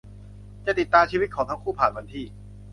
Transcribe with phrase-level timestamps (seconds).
[0.65, 2.25] จะติดตามชีวิตของทั้งคู่ผ่านวันที่